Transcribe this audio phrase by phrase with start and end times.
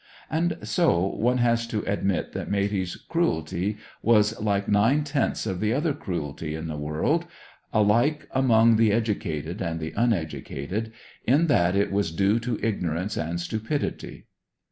[0.31, 5.73] And, so, one has to admit that Matey's cruelty was like nine tenths of the
[5.75, 7.27] other cruelty in the world,
[7.71, 10.91] alike among the educated and the uneducated,
[11.27, 14.25] in that it was due to ignorance and stupidity.